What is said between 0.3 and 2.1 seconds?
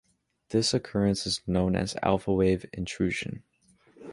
This occurrence is known as